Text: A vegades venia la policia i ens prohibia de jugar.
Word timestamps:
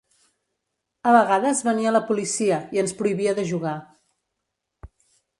A 1.09 1.11
vegades 1.15 1.59
venia 1.67 1.91
la 1.93 2.01
policia 2.07 2.57
i 2.77 2.81
ens 2.83 2.95
prohibia 3.01 3.35
de 3.41 3.43
jugar. 3.51 3.75